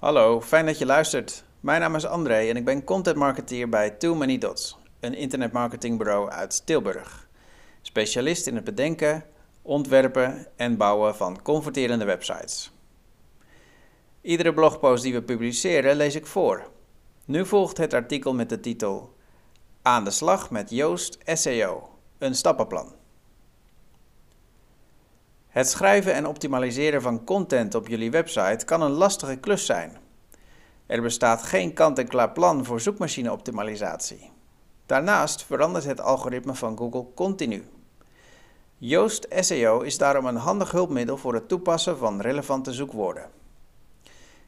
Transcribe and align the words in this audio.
Hallo, 0.00 0.40
fijn 0.40 0.66
dat 0.66 0.78
je 0.78 0.86
luistert. 0.86 1.44
Mijn 1.60 1.80
naam 1.80 1.94
is 1.94 2.06
André 2.06 2.48
en 2.48 2.56
ik 2.56 2.64
ben 2.64 2.84
content 2.84 3.16
marketeer 3.16 3.68
bij 3.68 3.90
Too 3.90 4.14
Many 4.14 4.38
Dots, 4.38 4.78
een 5.00 5.14
internetmarketingbureau 5.14 6.30
uit 6.30 6.66
Tilburg. 6.66 7.28
Specialist 7.82 8.46
in 8.46 8.54
het 8.54 8.64
bedenken, 8.64 9.24
ontwerpen 9.62 10.46
en 10.56 10.76
bouwen 10.76 11.16
van 11.16 11.42
converterende 11.42 12.04
websites. 12.04 12.72
Iedere 14.20 14.54
blogpost 14.54 15.02
die 15.02 15.12
we 15.12 15.22
publiceren 15.22 15.96
lees 15.96 16.14
ik 16.14 16.26
voor. 16.26 16.70
Nu 17.24 17.46
volgt 17.46 17.76
het 17.76 17.94
artikel 17.94 18.34
met 18.34 18.48
de 18.48 18.60
titel 18.60 19.16
Aan 19.82 20.04
de 20.04 20.10
slag 20.10 20.50
met 20.50 20.70
Yoast 20.70 21.18
SEO, 21.24 21.88
een 22.18 22.34
stappenplan. 22.34 22.99
Het 25.50 25.68
schrijven 25.68 26.14
en 26.14 26.26
optimaliseren 26.26 27.02
van 27.02 27.24
content 27.24 27.74
op 27.74 27.88
jullie 27.88 28.10
website 28.10 28.64
kan 28.64 28.82
een 28.82 28.90
lastige 28.90 29.36
klus 29.36 29.66
zijn. 29.66 29.96
Er 30.86 31.02
bestaat 31.02 31.42
geen 31.42 31.72
kant-en-klaar 31.72 32.32
plan 32.32 32.64
voor 32.64 32.80
zoekmachine-optimalisatie. 32.80 34.30
Daarnaast 34.86 35.44
verandert 35.44 35.84
het 35.84 36.00
algoritme 36.00 36.54
van 36.54 36.76
Google 36.76 37.06
continu. 37.14 37.64
Yoast 38.76 39.26
SEO 39.30 39.80
is 39.80 39.98
daarom 39.98 40.26
een 40.26 40.36
handig 40.36 40.70
hulpmiddel 40.70 41.16
voor 41.16 41.34
het 41.34 41.48
toepassen 41.48 41.98
van 41.98 42.20
relevante 42.20 42.72
zoekwoorden. 42.72 43.30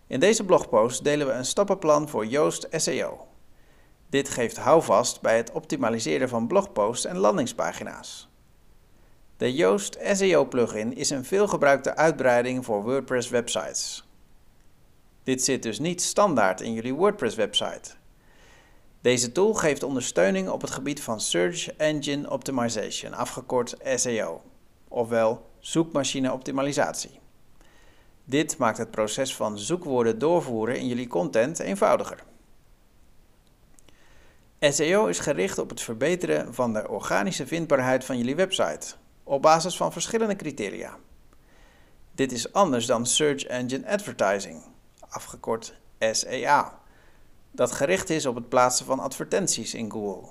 In 0.07 0.21
deze 0.21 0.45
blogpost 0.45 1.05
delen 1.05 1.27
we 1.27 1.33
een 1.33 1.45
stappenplan 1.45 2.09
voor 2.09 2.27
Yoast 2.27 2.69
SEO. 2.71 3.27
Dit 4.11 4.29
geeft 4.29 4.57
houvast 4.57 5.21
bij 5.21 5.37
het 5.37 5.53
optimaliseren 5.53 6.29
van 6.29 6.47
blogposts 6.47 7.05
en 7.05 7.17
landingspagina's. 7.17 8.32
De 9.43 9.55
Yoast 9.55 9.98
SEO 10.12 10.45
plugin 10.45 10.97
is 10.97 11.11
een 11.11 11.25
veelgebruikte 11.25 11.97
uitbreiding 11.97 12.65
voor 12.65 12.83
WordPress 12.83 13.29
websites. 13.29 14.09
Dit 15.23 15.45
zit 15.45 15.62
dus 15.62 15.79
niet 15.79 16.03
standaard 16.03 16.61
in 16.61 16.73
jullie 16.73 16.95
WordPress 16.95 17.37
website. 17.37 17.91
Deze 19.01 19.33
tool 19.33 19.55
geeft 19.55 19.83
ondersteuning 19.83 20.48
op 20.48 20.61
het 20.61 20.70
gebied 20.70 21.03
van 21.03 21.20
Search 21.20 21.77
Engine 21.77 22.31
Optimization, 22.31 23.15
afgekort 23.15 23.77
SEO, 23.95 24.43
ofwel 24.89 25.51
zoekmachine 25.59 26.33
optimalisatie. 26.33 27.20
Dit 28.25 28.57
maakt 28.57 28.79
het 28.79 28.91
proces 28.91 29.37
van 29.37 29.59
zoekwoorden 29.59 30.19
doorvoeren 30.19 30.79
in 30.79 30.87
jullie 30.87 31.09
content 31.09 31.59
eenvoudiger. 31.59 32.25
SEO 34.61 35.07
is 35.07 35.19
gericht 35.19 35.59
op 35.59 35.69
het 35.69 35.81
verbeteren 35.81 36.55
van 36.55 36.73
de 36.73 36.89
organische 36.89 37.47
vindbaarheid 37.47 38.05
van 38.05 38.19
jullie 38.19 38.37
website 38.37 39.01
op 39.33 39.43
basis 39.43 39.77
van 39.77 39.93
verschillende 39.93 40.37
criteria. 40.37 40.97
Dit 42.15 42.33
is 42.33 42.53
anders 42.53 42.87
dan 42.87 43.07
Search 43.07 43.45
Engine 43.45 43.89
Advertising, 43.89 44.63
afgekort 45.09 45.75
SEA, 45.99 46.79
dat 47.51 47.73
gericht 47.73 48.11
is 48.11 48.27
op 48.27 48.35
het 48.35 48.49
plaatsen 48.49 48.87
van 48.87 49.01
advertenties 49.01 49.75
in 49.75 49.91
Google. 49.91 50.29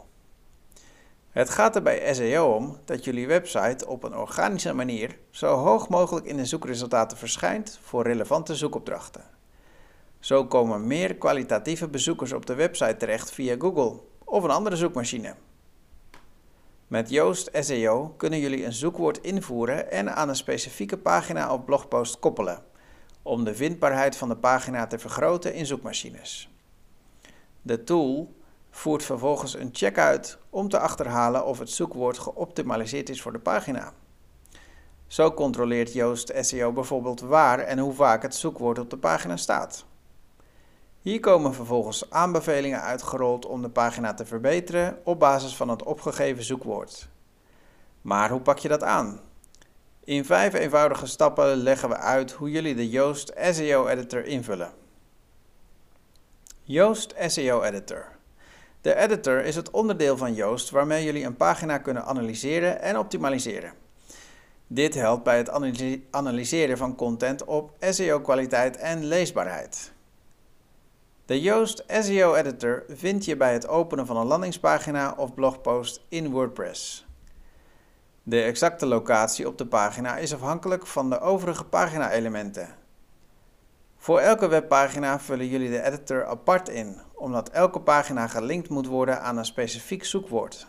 Het 1.30 1.50
gaat 1.50 1.76
er 1.76 1.82
bij 1.82 2.14
SEO 2.14 2.56
om 2.56 2.78
dat 2.86 3.04
jullie 3.04 3.28
website 3.28 3.88
op 3.88 4.04
een 4.04 4.16
organische 4.16 4.74
manier 4.74 5.20
zo 5.30 5.56
hoog 5.56 5.90
mogelijk 5.90 6.26
in 6.26 6.38
de 6.38 6.46
zoekresultaten 6.46 7.18
verschijnt 7.18 7.80
voor 7.82 8.04
relevante 8.04 8.56
zoekopdrachten. 8.56 9.24
Zo 10.20 10.46
komen 10.46 10.88
meer 10.88 11.16
kwalitatieve 11.16 11.88
bezoekers 11.88 12.32
op 12.34 12.46
de 12.46 12.56
website 12.56 12.98
terecht 12.98 13.32
via 13.32 13.56
Google 13.60 14.00
of 14.24 14.44
een 14.44 14.50
andere 14.50 14.76
zoekmachine. 14.76 15.36
Met 16.92 17.10
Yoast 17.10 17.50
SEO 17.54 18.14
kunnen 18.18 18.40
jullie 18.40 18.66
een 18.66 18.74
zoekwoord 18.74 19.18
invoeren 19.18 19.92
en 19.92 20.16
aan 20.16 20.30
een 20.30 20.36
specifieke 20.36 20.98
pagina 20.98 21.54
of 21.54 21.66
blogpost 21.66 22.20
koppelen, 22.20 22.64
om 23.22 23.44
de 23.44 23.56
vindbaarheid 23.56 24.16
van 24.16 24.30
de 24.30 24.36
pagina 24.36 24.88
te 24.88 25.00
vergroten 25.00 25.54
in 25.54 25.66
zoekmachines. 25.66 26.50
De 27.62 27.84
tool 27.84 28.34
voert 28.70 29.04
vervolgens 29.04 29.54
een 29.54 29.70
check 29.72 29.98
uit 29.98 30.38
om 30.50 30.70
te 30.70 30.80
achterhalen 30.80 31.46
of 31.46 31.60
het 31.60 31.70
zoekwoord 31.70 32.20
geoptimaliseerd 32.20 33.10
is 33.10 33.22
voor 33.22 33.32
de 33.32 33.40
pagina. 33.40 33.94
Zo 35.08 35.34
controleert 35.34 35.94
Yoast 35.94 36.34
SEO 36.40 36.72
bijvoorbeeld 36.72 37.20
waar 37.20 37.60
en 37.60 37.80
hoe 37.80 37.94
vaak 37.94 38.22
het 38.22 38.36
zoekwoord 38.36 38.80
op 38.80 38.90
de 38.90 38.98
pagina 38.98 39.38
staat. 39.38 39.86
Hier 41.02 41.20
komen 41.20 41.54
vervolgens 41.54 42.10
aanbevelingen 42.10 42.82
uitgerold 42.82 43.46
om 43.46 43.62
de 43.62 43.70
pagina 43.70 44.14
te 44.14 44.26
verbeteren 44.26 45.00
op 45.04 45.20
basis 45.20 45.56
van 45.56 45.70
het 45.70 45.84
opgegeven 45.84 46.44
zoekwoord. 46.44 47.10
Maar 48.02 48.30
hoe 48.30 48.42
pak 48.42 48.58
je 48.58 48.68
dat 48.68 48.84
aan? 48.84 49.20
In 50.04 50.26
vijf 50.26 50.54
eenvoudige 50.54 51.06
stappen 51.06 51.56
leggen 51.56 51.90
we 51.90 51.98
uit 51.98 52.32
hoe 52.32 52.52
jullie 52.52 52.76
de 52.76 52.90
Yoast 52.90 53.34
SEO 53.52 53.88
Editor 53.88 54.26
invullen. 54.26 54.74
Yoast 56.64 57.16
SEO 57.28 57.62
Editor. 57.62 58.06
De 58.82 58.96
editor 58.96 59.44
is 59.44 59.56
het 59.56 59.72
onderdeel 59.72 60.18
van 60.18 60.34
Yoast 60.34 60.70
waarmee 60.70 61.04
jullie 61.04 61.26
een 61.26 61.36
pagina 61.36 61.78
kunnen 61.78 62.06
analyseren 62.06 62.82
en 62.82 62.98
optimaliseren. 62.98 63.74
Dit 64.68 64.94
helpt 64.94 65.24
bij 65.24 65.38
het 65.38 65.50
analyseren 66.12 66.78
van 66.78 66.96
content 66.96 67.44
op 67.44 67.76
SEO-kwaliteit 67.80 68.78
en 68.78 69.06
leesbaarheid. 69.06 69.92
De 71.32 71.42
Yoast 71.42 71.84
SEO 71.88 72.36
Editor 72.36 72.84
vind 72.88 73.26
je 73.26 73.38
bij 73.38 73.54
het 73.54 73.68
openen 73.68 74.06
van 74.06 74.18
een 74.18 74.26
landingspagina 74.26 75.14
of 75.18 75.34
blogpost 75.34 76.06
in 76.10 76.30
WordPress. 76.30 77.06
De 78.24 78.42
exacte 78.42 78.86
locatie 78.86 79.48
op 79.48 79.58
de 79.58 79.66
pagina 79.66 80.18
is 80.18 80.34
afhankelijk 80.34 80.88
van 80.88 81.10
de 81.10 81.20
overige 81.20 81.64
pagina-elementen. 81.64 82.76
Voor 83.98 84.20
elke 84.20 84.48
webpagina 84.48 85.20
vullen 85.20 85.48
jullie 85.48 85.70
de 85.70 85.84
editor 85.84 86.26
apart 86.26 86.70
in, 86.70 87.02
omdat 87.14 87.50
elke 87.50 87.80
pagina 87.80 88.28
gelinkt 88.28 88.70
moet 88.70 88.88
worden 88.88 89.22
aan 89.22 89.38
een 89.38 89.46
specifiek 89.46 90.06
zoekwoord. 90.06 90.68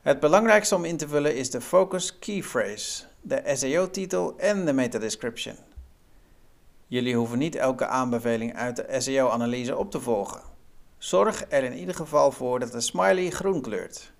Het 0.00 0.20
belangrijkste 0.20 0.74
om 0.74 0.84
in 0.84 0.96
te 0.96 1.08
vullen 1.08 1.36
is 1.36 1.50
de 1.50 1.60
focus 1.60 2.18
key 2.18 2.42
phrase, 2.42 3.04
de 3.20 3.42
SEO-titel 3.54 4.34
en 4.36 4.64
de 4.64 4.72
meta-description. 4.72 5.67
Jullie 6.90 7.16
hoeven 7.16 7.38
niet 7.38 7.54
elke 7.54 7.86
aanbeveling 7.86 8.54
uit 8.54 8.76
de 8.76 9.00
SEO-analyse 9.00 9.76
op 9.76 9.90
te 9.90 10.00
volgen. 10.00 10.40
Zorg 10.98 11.44
er 11.48 11.64
in 11.64 11.76
ieder 11.78 11.94
geval 11.94 12.32
voor 12.32 12.58
dat 12.58 12.72
de 12.72 12.80
smiley 12.80 13.30
groen 13.30 13.60
kleurt. 13.60 14.12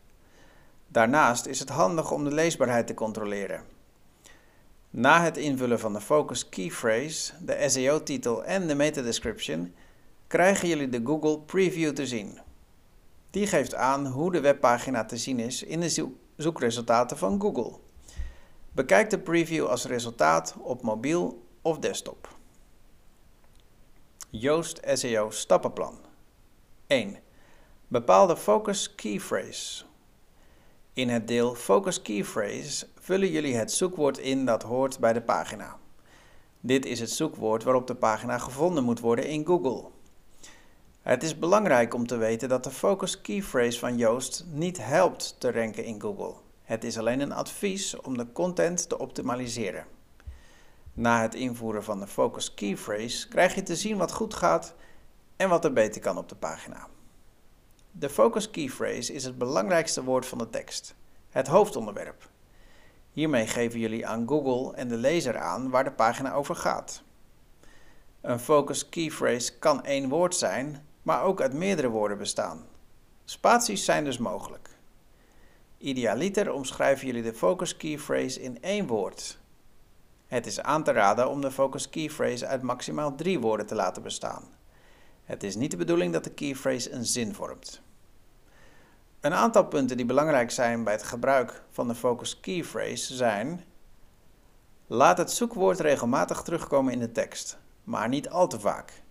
Daarnaast 0.89 1.47
is 1.47 1.59
het 1.59 1.69
handig 1.69 2.11
om 2.11 2.25
de 2.25 2.34
leesbaarheid 2.34 2.87
te 2.87 2.95
controleren. 2.95 3.62
Na 4.91 5.23
het 5.23 5.37
invullen 5.37 5.81
van 5.81 5.93
de 5.93 6.01
focus 6.01 6.49
key 6.49 6.69
phrase, 6.69 7.33
de 7.45 7.69
SEO-titel 7.69 8.45
en 8.45 8.67
de 8.67 8.75
meta-description 8.75 9.75
krijgen 10.27 10.69
jullie 10.69 10.89
de 10.89 11.00
Google 11.05 11.39
Preview 11.39 11.93
te 11.93 12.06
zien. 12.06 12.39
Die 13.31 13.47
geeft 13.47 13.75
aan 13.75 14.06
hoe 14.06 14.33
de 14.33 14.41
webpagina 14.41 15.05
te 15.05 15.17
zien 15.17 15.39
is 15.39 15.62
in 15.62 15.81
de 15.81 16.11
zoekresultaten 16.37 17.19
van 17.19 17.41
Google. 17.41 17.73
Bekijk 18.73 19.11
de 19.11 19.19
preview 19.19 19.67
als 19.67 19.85
resultaat 19.85 20.56
op 20.59 20.83
mobiel 20.83 21.47
of 21.62 21.79
desktop. 21.79 22.37
Yoast 24.31 24.81
SEO 24.84 25.31
stappenplan. 25.31 25.99
1. 26.87 27.16
Bepaal 27.89 28.27
de 28.27 28.37
focus 28.37 28.94
key 28.94 29.21
phrase. 29.21 29.84
In 30.93 31.09
het 31.09 31.28
deel 31.28 31.55
Focus 31.55 32.03
Key 32.03 32.25
Phrase 32.25 32.87
vullen 33.00 33.31
jullie 33.31 33.55
het 33.55 33.73
zoekwoord 33.73 34.19
in 34.19 34.44
dat 34.44 34.62
hoort 34.62 34.99
bij 34.99 35.12
de 35.12 35.23
pagina. 35.23 35.76
Dit 36.61 36.87
is 36.87 37.00
het 37.00 37.11
zoekwoord 37.11 37.62
waarop 37.62 37.87
de 37.87 37.94
pagina 37.94 38.38
gevonden 38.38 38.85
moet 38.85 39.00
worden 39.00 39.29
in 39.29 39.47
Google. 39.47 39.85
Het 41.02 41.23
is 41.23 41.38
belangrijk 41.38 41.94
om 41.94 42.06
te 42.06 42.17
weten 42.17 42.49
dat 42.49 42.64
de 42.64 42.70
Focus 42.70 43.20
Key 43.20 43.43
Phrase 43.43 43.79
van 43.79 43.97
Yoast 43.97 44.44
niet 44.50 44.85
helpt 44.85 45.37
te 45.38 45.52
ranken 45.52 45.85
in 45.85 46.00
Google. 46.00 46.35
Het 46.62 46.85
is 46.85 46.99
alleen 46.99 47.20
een 47.20 47.32
advies 47.32 48.00
om 48.00 48.17
de 48.17 48.32
content 48.32 48.88
te 48.88 48.99
optimaliseren. 48.99 49.87
Na 50.99 51.23
het 51.23 51.35
invoeren 51.35 51.85
van 51.85 52.00
de 52.00 52.06
Focus 52.06 52.55
Key 52.55 52.77
Phrase 52.77 53.29
krijg 53.29 53.55
je 53.55 53.62
te 53.62 53.77
zien 53.77 53.97
wat 53.97 54.12
goed 54.12 54.35
gaat 54.35 54.75
en 55.37 55.49
wat 55.49 55.65
er 55.65 55.73
beter 55.73 56.00
kan 56.00 56.19
op 56.19 56.29
de 56.29 56.35
pagina. 56.35 56.89
De 57.91 58.11
focus 58.11 58.50
key 58.50 58.69
phrase 58.69 59.12
is 59.12 59.25
het 59.25 59.39
belangrijkste 59.39 60.05
woord 60.05 60.27
van 60.27 60.39
de 60.39 60.50
tekst, 60.50 60.95
het 61.31 61.47
hoofdonderwerp. 61.47 62.31
Hiermee 63.12 63.47
geven 63.47 63.81
jullie 63.81 64.06
aan 64.06 64.29
Google 64.29 64.75
en 64.75 64.89
de 64.89 64.97
lezer 64.97 65.39
aan 65.39 65.71
waar 65.71 65.85
de 65.85 65.93
pagina 65.93 66.33
over 66.33 66.56
gaat. 66.56 67.03
Een 68.21 68.41
focus 68.41 68.89
key 68.89 69.11
phrase 69.11 69.59
kan 69.59 69.85
één 69.85 70.09
woord 70.09 70.35
zijn, 70.35 70.87
maar 71.03 71.23
ook 71.23 71.41
uit 71.41 71.53
meerdere 71.53 71.89
woorden 71.89 72.19
bestaan. 72.19 72.67
Spaties 73.25 73.85
zijn 73.85 74.05
dus 74.05 74.19
mogelijk. 74.19 74.69
Idealiter 75.79 76.53
omschrijven 76.53 77.06
jullie 77.06 77.23
de 77.23 77.35
focus 77.35 77.77
key 77.77 77.99
phrase 77.99 78.43
in 78.43 78.62
één 78.62 78.87
woord. 78.87 79.39
Het 80.28 80.46
is 80.46 80.60
aan 80.60 80.82
te 80.84 80.92
raden 80.92 81.30
om 81.30 81.40
de 81.40 81.50
focus 81.50 81.90
key 81.90 82.08
phrase 82.08 82.46
uit 82.46 82.62
maximaal 82.62 83.14
drie 83.14 83.40
woorden 83.40 83.66
te 83.66 83.75
laten 83.75 84.02
bestaan. 84.02 84.42
Het 85.25 85.42
is 85.42 85.56
niet 85.56 85.70
de 85.70 85.76
bedoeling 85.76 86.12
dat 86.12 86.25
de 86.25 86.30
key 86.30 86.54
phrase 86.54 86.92
een 86.92 87.04
zin 87.04 87.34
vormt. 87.34 87.80
Een 89.20 89.32
aantal 89.32 89.64
punten 89.64 89.96
die 89.96 90.06
belangrijk 90.06 90.50
zijn 90.50 90.84
bij 90.84 90.92
het 90.92 91.02
gebruik 91.02 91.62
van 91.70 91.88
de 91.88 91.94
focus 91.94 92.40
key 92.40 92.64
phrase 92.64 93.14
zijn: 93.14 93.64
laat 94.86 95.19
het 95.19 95.30
zoekwoord 95.30 95.80
regelmatig 95.80 96.42
terugkomen 96.42 96.92
in 96.92 96.98
de 96.98 97.12
tekst. 97.12 97.58
maar 97.84 98.08
niet 98.08 98.28
al 98.28 98.46
te 98.46 98.60
vaak. 98.60 99.02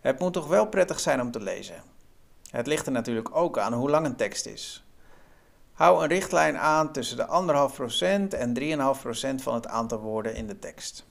Het 0.00 0.18
moet 0.18 0.32
toch 0.32 0.46
wel 0.46 0.66
prettig 0.66 1.00
zijn 1.00 1.20
om 1.20 1.30
te 1.30 1.40
lezen. 1.40 1.82
Het 2.50 2.66
ligt 2.66 2.86
er 2.86 2.92
natuurlijk 2.92 3.36
ook 3.36 3.58
aan 3.58 3.72
hoe 3.72 3.90
lang 3.90 4.06
een 4.06 4.16
tekst 4.16 4.46
is. 4.46 4.84
Hou 5.80 6.02
een 6.02 6.08
richtlijn 6.08 6.58
aan 6.58 6.92
tussen 6.92 7.16
de 7.16 7.26
1,5% 8.32 8.38
en 8.38 8.58
3,5% 9.38 9.42
van 9.42 9.54
het 9.54 9.66
aantal 9.66 9.98
woorden 9.98 10.34
in 10.34 10.46
de 10.46 10.58
tekst. 10.58 11.06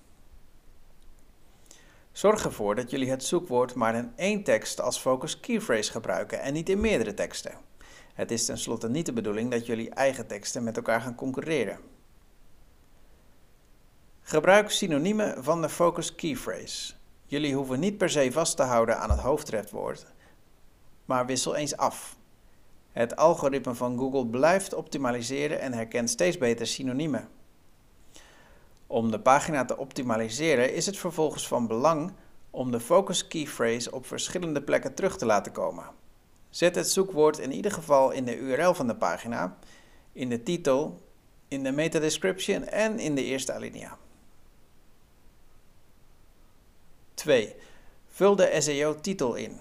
Zorg 2.11 2.45
ervoor 2.45 2.75
dat 2.75 2.89
jullie 2.89 3.09
het 3.09 3.23
zoekwoord 3.23 3.73
maar 3.73 3.95
in 3.95 4.11
één 4.15 4.43
tekst 4.43 4.81
als 4.81 4.99
focus 4.99 5.39
keyphrase 5.39 5.91
gebruiken 5.91 6.41
en 6.41 6.53
niet 6.53 6.69
in 6.69 6.81
meerdere 6.81 7.13
teksten. 7.13 7.51
Het 8.13 8.31
is 8.31 8.45
tenslotte 8.45 8.89
niet 8.89 9.05
de 9.05 9.13
bedoeling 9.13 9.51
dat 9.51 9.65
jullie 9.65 9.89
eigen 9.89 10.27
teksten 10.27 10.63
met 10.63 10.77
elkaar 10.77 11.01
gaan 11.01 11.15
concurreren. 11.15 11.79
Gebruik 14.21 14.69
synoniemen 14.69 15.43
van 15.43 15.61
de 15.61 15.69
focus 15.69 16.15
keyphrase. 16.15 16.93
Jullie 17.25 17.55
hoeven 17.55 17.79
niet 17.79 17.97
per 17.97 18.09
se 18.09 18.31
vast 18.31 18.57
te 18.57 18.63
houden 18.63 18.99
aan 18.99 19.09
het 19.09 19.19
hoofdtrefwoord, 19.19 20.05
maar 21.05 21.25
wissel 21.25 21.55
eens 21.55 21.77
af. 21.77 22.17
Het 22.91 23.15
algoritme 23.15 23.73
van 23.73 23.97
Google 23.97 24.25
blijft 24.25 24.73
optimaliseren 24.73 25.59
en 25.59 25.73
herkent 25.73 26.09
steeds 26.09 26.37
beter 26.37 26.67
synoniemen. 26.67 27.29
Om 28.87 29.11
de 29.11 29.19
pagina 29.19 29.65
te 29.65 29.77
optimaliseren 29.77 30.73
is 30.73 30.85
het 30.85 30.97
vervolgens 30.97 31.47
van 31.47 31.67
belang 31.67 32.11
om 32.49 32.71
de 32.71 32.79
focus 32.79 33.27
keyphrase 33.27 33.91
op 33.91 34.05
verschillende 34.05 34.61
plekken 34.61 34.93
terug 34.93 35.17
te 35.17 35.25
laten 35.25 35.51
komen. 35.51 35.85
Zet 36.49 36.75
het 36.75 36.89
zoekwoord 36.89 37.37
in 37.37 37.51
ieder 37.51 37.71
geval 37.71 38.11
in 38.11 38.25
de 38.25 38.37
URL 38.37 38.73
van 38.73 38.87
de 38.87 38.95
pagina, 38.95 39.57
in 40.11 40.29
de 40.29 40.43
titel, 40.43 41.01
in 41.47 41.63
de 41.63 41.71
meta 41.71 41.99
description 41.99 42.63
en 42.63 42.99
in 42.99 43.15
de 43.15 43.23
eerste 43.23 43.53
alinea. 43.53 43.97
2. 47.13 47.55
Vul 48.07 48.35
de 48.35 48.55
SEO-titel 48.59 49.35
in. 49.35 49.59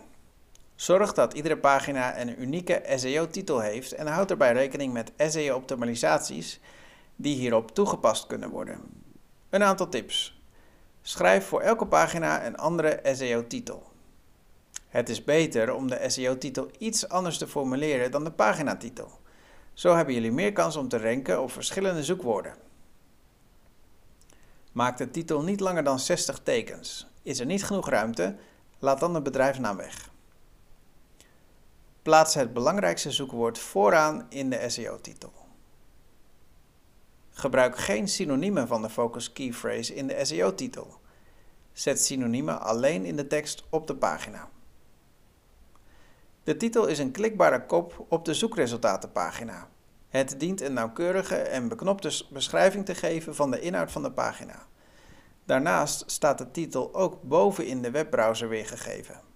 Zorg 0.79 1.13
dat 1.13 1.33
iedere 1.33 1.59
pagina 1.59 2.21
een 2.21 2.43
unieke 2.43 2.83
SEO-titel 2.97 3.61
heeft 3.61 3.93
en 3.93 4.07
houd 4.07 4.31
erbij 4.31 4.53
rekening 4.53 4.93
met 4.93 5.13
SEO-optimalisaties 5.17 6.61
die 7.17 7.37
hierop 7.37 7.75
toegepast 7.75 8.27
kunnen 8.27 8.51
worden. 8.51 8.81
Een 9.51 9.63
aantal 9.63 9.89
tips. 9.89 10.43
Schrijf 11.03 11.47
voor 11.47 11.61
elke 11.61 11.87
pagina 11.87 12.47
een 12.47 12.57
andere 12.57 13.01
SEO-titel. 13.13 13.83
Het 14.89 15.09
is 15.09 15.25
beter 15.25 15.75
om 15.75 15.89
de 15.89 16.05
SEO-titel 16.07 16.71
iets 16.79 17.09
anders 17.09 17.39
te 17.39 17.49
formuleren 17.49 18.11
dan 18.11 18.25
de 18.25 18.33
paginatitel. 18.33 19.11
Zo 19.73 19.97
hebben 19.97 20.15
jullie 20.15 20.33
meer 20.33 20.53
kans 20.53 20.77
om 20.77 20.89
te 20.89 20.99
ranken 20.99 21.43
op 21.43 21.51
verschillende 21.51 22.05
zoekwoorden. 22.05 22.55
Maak 24.73 24.97
de 24.97 25.11
titel 25.11 25.43
niet 25.43 25.61
langer 25.61 25.85
dan 25.85 25.99
60 25.99 26.39
tekens. 26.43 27.07
Is 27.23 27.41
er 27.41 27.47
niet 27.47 27.65
genoeg 27.65 27.89
ruimte? 27.89 28.37
Laat 28.79 29.01
dan 29.01 29.13
de 29.13 29.23
bedrijfsnaam 29.23 29.77
weg. 29.77 30.08
Plaats 32.09 32.35
het 32.35 32.53
belangrijkste 32.53 33.11
zoekwoord 33.11 33.59
vooraan 33.59 34.27
in 34.29 34.51
de 34.51 34.69
SEO-titel. 34.69 35.33
Gebruik 37.31 37.79
geen 37.79 38.09
synoniemen 38.09 38.69
van 38.69 38.83
de 38.83 38.91
focus 38.91 39.33
keyphrase 39.33 39.95
in 39.95 40.07
de 40.07 40.25
SEO-titel. 40.25 41.01
Zet 41.73 42.01
synoniemen 42.01 42.61
alleen 42.61 43.05
in 43.05 43.17
de 43.17 43.27
tekst 43.27 43.65
op 43.71 43.87
de 43.87 43.97
pagina. 43.97 44.49
De 46.45 46.57
titel 46.57 46.87
is 46.87 46.99
een 46.99 47.11
klikbare 47.11 47.67
kop 47.67 48.07
op 48.09 48.25
de 48.25 48.35
zoekresultatenpagina. 48.35 49.69
Het 50.09 50.41
dient 50.41 50.61
een 50.61 50.73
nauwkeurige 50.73 51.37
en 51.37 51.69
beknopte 51.69 52.25
beschrijving 52.31 52.85
te 52.85 52.95
geven 52.95 53.35
van 53.35 53.51
de 53.51 53.61
inhoud 53.61 53.93
van 53.93 54.03
de 54.03 54.13
pagina. 54.13 54.67
Daarnaast 55.45 56.11
staat 56.11 56.39
de 56.39 56.51
titel 56.51 56.95
ook 56.95 57.23
boven 57.23 57.67
in 57.67 57.83
de 57.83 57.91
webbrowser 57.91 58.49
weergegeven. 58.49 59.28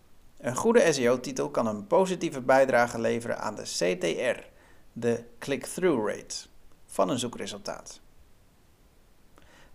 Een 0.43 0.57
goede 0.57 0.93
SEO-titel 0.93 1.51
kan 1.51 1.67
een 1.67 1.87
positieve 1.87 2.41
bijdrage 2.41 3.01
leveren 3.01 3.39
aan 3.39 3.55
de 3.55 3.63
CTR, 3.63 4.41
de 4.93 5.25
click-through 5.39 6.09
rate, 6.09 6.37
van 6.87 7.09
een 7.09 7.19
zoekresultaat. 7.19 8.01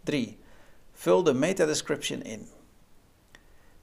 3. 0.04 0.40
Vul 0.92 1.24
de 1.24 1.34
meta-description 1.34 2.22
in. 2.22 2.48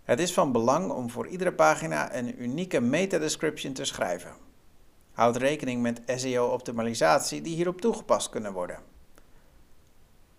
Het 0.03 0.21
is 0.21 0.33
van 0.33 0.53
belang 0.53 0.91
om 0.91 1.11
voor 1.11 1.27
iedere 1.27 1.53
pagina 1.53 2.15
een 2.15 2.43
unieke 2.43 2.81
meta-description 2.81 3.73
te 3.73 3.85
schrijven. 3.85 4.33
Houd 5.13 5.37
rekening 5.37 5.83
met 5.83 6.03
SEO-optimalisatie 6.07 7.41
die 7.41 7.55
hierop 7.55 7.81
toegepast 7.81 8.31
kunnen 8.31 8.53
worden. 8.53 8.79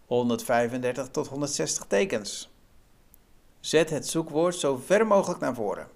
135 0.06 1.08
tot 1.08 1.28
160 1.28 1.86
tekens. 1.86 2.54
Zet 3.60 3.90
het 3.90 4.08
zoekwoord 4.08 4.56
zo 4.56 4.78
ver 4.78 5.08
mogelijk 5.08 5.40
naar 5.40 5.56
voren. 5.56 5.95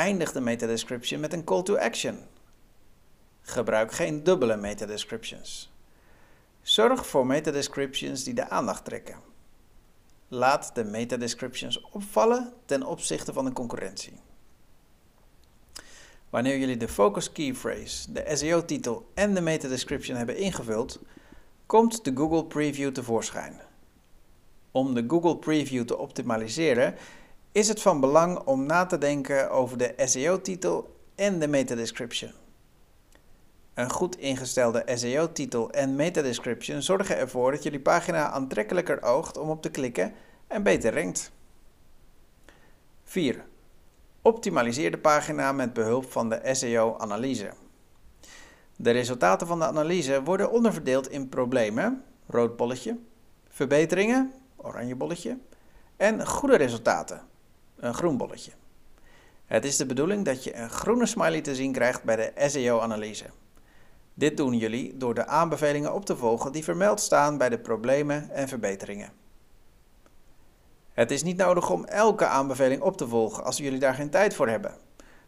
Eindig 0.00 0.32
de 0.32 0.40
meta-description 0.40 1.20
met 1.20 1.32
een 1.32 1.44
call 1.44 1.62
to 1.62 1.76
action. 1.76 2.18
Gebruik 3.40 3.92
geen 3.92 4.24
dubbele 4.24 4.56
meta-descriptions. 4.56 5.72
Zorg 6.62 7.06
voor 7.06 7.26
meta-descriptions 7.26 8.24
die 8.24 8.34
de 8.34 8.48
aandacht 8.48 8.84
trekken. 8.84 9.16
Laat 10.28 10.74
de 10.74 10.84
meta-descriptions 10.84 11.80
opvallen 11.80 12.52
ten 12.64 12.82
opzichte 12.82 13.32
van 13.32 13.44
de 13.44 13.52
concurrentie. 13.52 14.12
Wanneer 16.30 16.58
jullie 16.58 16.76
de 16.76 16.88
focus 16.88 17.32
keyphrase, 17.32 18.12
de 18.12 18.36
SEO-titel 18.36 19.10
en 19.14 19.34
de 19.34 19.40
meta-description 19.40 20.16
hebben 20.16 20.36
ingevuld, 20.36 21.00
komt 21.66 22.04
de 22.04 22.16
Google 22.16 22.44
Preview 22.44 22.92
tevoorschijn. 22.92 23.60
Om 24.70 24.94
de 24.94 25.04
Google 25.08 25.36
Preview 25.36 25.84
te 25.84 25.98
optimaliseren 25.98 26.94
is 27.52 27.68
het 27.68 27.82
van 27.82 28.00
belang 28.00 28.38
om 28.38 28.66
na 28.66 28.86
te 28.86 28.98
denken 28.98 29.50
over 29.50 29.78
de 29.78 29.94
SEO-titel 29.96 30.96
en 31.14 31.38
de 31.38 31.48
meta-description. 31.48 32.32
Een 33.74 33.90
goed 33.90 34.16
ingestelde 34.16 34.84
SEO-titel 34.94 35.70
en 35.70 35.96
meta-description 35.96 36.82
zorgen 36.82 37.16
ervoor 37.16 37.50
dat 37.50 37.62
jullie 37.62 37.80
pagina 37.80 38.30
aantrekkelijker 38.30 39.02
oogt 39.02 39.38
om 39.38 39.50
op 39.50 39.62
te 39.62 39.70
klikken 39.70 40.12
en 40.46 40.62
beter 40.62 40.94
rankt. 40.94 41.32
4. 43.04 43.44
Optimaliseer 44.22 44.90
de 44.90 44.98
pagina 44.98 45.52
met 45.52 45.72
behulp 45.72 46.12
van 46.12 46.28
de 46.28 46.40
SEO-analyse. 46.52 47.52
De 48.76 48.90
resultaten 48.90 49.46
van 49.46 49.58
de 49.58 49.64
analyse 49.66 50.22
worden 50.22 50.50
onderverdeeld 50.50 51.10
in 51.10 51.28
problemen, 51.28 52.04
rood 52.26 52.56
bolletje, 52.56 52.98
verbeteringen, 53.48 54.32
oranje 54.56 54.96
bolletje, 54.96 55.38
en 55.96 56.26
goede 56.26 56.56
resultaten, 56.56 57.28
een 57.80 57.94
groen 57.94 58.16
bolletje. 58.16 58.52
Het 59.46 59.64
is 59.64 59.76
de 59.76 59.86
bedoeling 59.86 60.24
dat 60.24 60.44
je 60.44 60.56
een 60.56 60.70
groene 60.70 61.06
smiley 61.06 61.40
te 61.40 61.54
zien 61.54 61.72
krijgt 61.72 62.04
bij 62.04 62.16
de 62.16 62.48
SEO-analyse. 62.48 63.24
Dit 64.14 64.36
doen 64.36 64.56
jullie 64.56 64.96
door 64.96 65.14
de 65.14 65.26
aanbevelingen 65.26 65.94
op 65.94 66.04
te 66.04 66.16
volgen 66.16 66.52
die 66.52 66.64
vermeld 66.64 67.00
staan 67.00 67.38
bij 67.38 67.48
de 67.48 67.58
problemen 67.58 68.30
en 68.30 68.48
verbeteringen. 68.48 69.12
Het 70.92 71.10
is 71.10 71.22
niet 71.22 71.36
nodig 71.36 71.70
om 71.70 71.84
elke 71.84 72.26
aanbeveling 72.26 72.82
op 72.82 72.96
te 72.96 73.08
volgen 73.08 73.44
als 73.44 73.56
jullie 73.56 73.78
daar 73.78 73.94
geen 73.94 74.10
tijd 74.10 74.34
voor 74.34 74.48
hebben. 74.48 74.74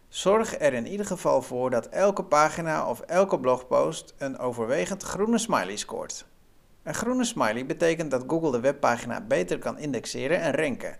Zorg 0.08 0.60
er 0.60 0.72
in 0.72 0.86
ieder 0.86 1.06
geval 1.06 1.42
voor 1.42 1.70
dat 1.70 1.86
elke 1.86 2.24
pagina 2.24 2.88
of 2.88 3.00
elke 3.00 3.40
blogpost 3.40 4.14
een 4.18 4.38
overwegend 4.38 5.02
groene 5.02 5.38
smiley 5.38 5.76
scoort. 5.76 6.26
Een 6.82 6.94
groene 6.94 7.24
smiley 7.24 7.66
betekent 7.66 8.10
dat 8.10 8.24
Google 8.26 8.50
de 8.50 8.60
webpagina 8.60 9.20
beter 9.20 9.58
kan 9.58 9.78
indexeren 9.78 10.40
en 10.40 10.54
ranken, 10.54 10.96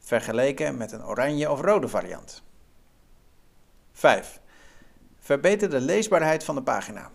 vergeleken 0.00 0.76
met 0.76 0.92
een 0.92 1.04
oranje 1.04 1.50
of 1.50 1.60
rode 1.60 1.88
variant. 1.88 2.42
5. 3.92 4.40
Verbeter 5.18 5.70
de 5.70 5.80
leesbaarheid 5.80 6.44
van 6.44 6.54
de 6.54 6.62
pagina. 6.62 7.10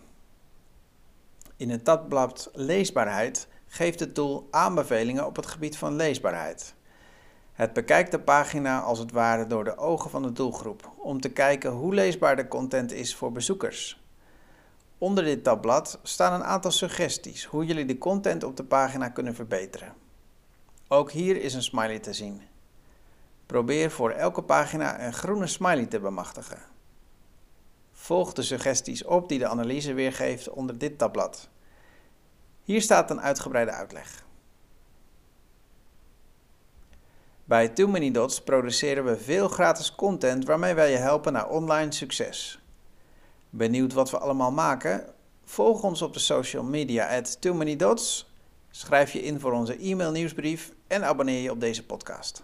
In 1.58 1.70
het 1.70 1.84
tabblad 1.84 2.50
Leesbaarheid 2.54 3.48
geeft 3.68 4.00
het 4.00 4.14
tool 4.14 4.48
aanbevelingen 4.52 5.26
op 5.26 5.36
het 5.36 5.46
gebied 5.46 5.78
van 5.78 5.96
leesbaarheid. 5.96 6.76
Het 7.54 7.74
bekijkt 7.74 8.12
de 8.12 8.20
pagina 8.20 8.82
als 8.82 9.00
het 9.00 9.12
ware 9.12 9.48
door 9.48 9.64
de 9.64 9.78
ogen 9.78 10.10
van 10.10 10.24
de 10.24 10.32
doelgroep 10.32 10.92
om 10.98 11.22
te 11.22 11.30
kijken 11.30 11.72
hoe 11.72 11.94
leesbaar 11.94 12.36
de 12.36 12.48
content 12.48 12.92
is 12.92 13.16
voor 13.16 13.32
bezoekers. 13.32 14.04
Onder 14.98 15.24
dit 15.24 15.44
tabblad 15.44 16.00
staan 16.04 16.34
een 16.34 16.44
aantal 16.44 16.72
suggesties 16.72 17.46
hoe 17.46 17.66
jullie 17.66 17.86
de 17.86 17.98
content 17.98 18.44
op 18.44 18.58
de 18.58 18.64
pagina 18.64 19.10
kunnen 19.10 19.36
verbeteren. 19.36 19.94
Ook 20.88 21.12
hier 21.12 21.42
is 21.42 21.54
een 21.54 21.64
smiley 21.64 22.00
te 22.00 22.14
zien. 22.14 22.42
Probeer 23.46 23.92
voor 23.92 24.12
elke 24.12 24.42
pagina 24.42 25.06
een 25.06 25.14
groene 25.14 25.48
smiley 25.48 25.86
te 25.86 26.00
bemachtigen. 26.00 26.60
Volg 27.92 28.34
de 28.34 28.42
suggesties 28.42 29.04
op 29.04 29.30
die 29.30 29.40
de 29.40 29.48
analyse 29.48 29.94
weergeeft 29.94 30.50
onder 30.50 30.78
dit 30.78 30.98
tabblad. 30.98 31.50
Hier 32.64 32.82
staat 32.82 33.12
een 33.12 33.22
uitgebreide 33.22 33.72
uitleg. 33.72 34.26
Bij 37.44 37.70
Too 37.70 37.88
Many 37.88 38.12
Dots 38.12 38.42
produceren 38.42 39.06
we 39.06 39.18
veel 39.18 39.48
gratis 39.48 39.96
content 39.96 40.46
waarmee 40.46 40.74
wij 40.74 40.92
je 40.92 40.98
helpen 40.98 41.34
naar 41.34 41.50
online 41.50 41.92
succes. 41.92 42.60
Benieuwd 43.50 43.94
wat 43.94 44.12
we 44.12 44.18
allemaal 44.18 44.52
maken? 44.52 45.14
Volg 45.44 45.84
ons 45.84 46.02
op 46.02 46.14
de 46.14 46.20
social 46.20 46.64
media 46.64 47.18
at 47.18 47.42
Too 47.42 47.54
Many 47.54 47.76
Dots, 47.76 48.32
schrijf 48.70 49.12
je 49.12 49.24
in 49.24 49.40
voor 49.40 49.52
onze 49.52 49.78
e-mail 49.78 50.12
nieuwsbrief 50.12 50.72
en 50.88 51.04
abonneer 51.04 51.42
je 51.42 51.52
op 51.52 51.60
deze 51.60 51.86
podcast. 51.86 52.44